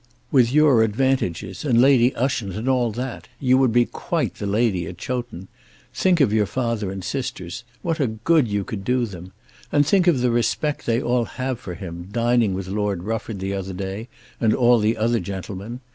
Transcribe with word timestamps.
With 0.31 0.51
your 0.51 0.81
advantages, 0.81 1.63
and 1.63 1.79
Lady 1.79 2.11
Ushant, 2.15 2.55
and 2.55 2.67
all 2.67 2.91
that, 2.93 3.27
you 3.39 3.55
would 3.59 3.71
be 3.71 3.85
quite 3.85 4.33
the 4.33 4.47
lady 4.47 4.87
at 4.87 4.97
Chowton. 4.97 5.47
Think 5.93 6.19
of 6.19 6.33
your 6.33 6.47
father 6.47 6.89
and 6.91 7.03
sisters; 7.03 7.63
what 7.83 7.99
a 7.99 8.07
good 8.07 8.47
you 8.47 8.63
could 8.63 8.83
do 8.83 9.05
them! 9.05 9.31
And 9.71 9.85
think 9.85 10.07
of 10.07 10.21
the 10.21 10.31
respect 10.31 10.87
they 10.87 10.99
all 11.03 11.25
have 11.25 11.59
for 11.59 11.75
him, 11.75 12.07
dining 12.11 12.55
with 12.55 12.67
Lord 12.67 13.03
Rufford 13.03 13.37
the 13.39 13.53
other 13.53 13.73
day 13.73 14.07
and 14.39 14.55
all 14.55 14.79
the 14.79 14.97
other 14.97 15.19
gentlemen. 15.19 15.81